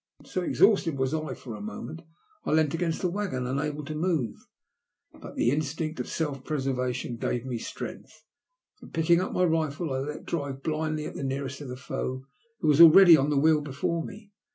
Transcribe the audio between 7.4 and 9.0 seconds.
me strength, and A